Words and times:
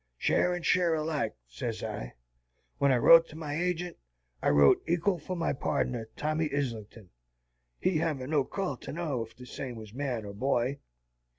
'Share, 0.17 0.55
and 0.55 0.65
share 0.65 0.95
alike,' 0.95 1.37
sez 1.45 1.83
I. 1.83 2.15
When 2.79 2.91
I 2.91 2.97
wrote 2.97 3.27
to 3.27 3.35
my 3.35 3.53
agint, 3.53 3.97
I 4.41 4.49
wrote 4.49 4.83
ekal 4.87 5.19
for 5.21 5.35
my 5.35 5.53
pardner, 5.53 6.09
Tommy 6.17 6.49
Islington, 6.51 7.11
he 7.79 7.97
hevin 7.99 8.31
no 8.31 8.43
call 8.43 8.77
to 8.77 8.91
know 8.91 9.23
ef 9.23 9.35
the 9.35 9.45
same 9.45 9.75
was 9.75 9.93
man 9.93 10.25
or 10.25 10.33
boy." 10.33 10.79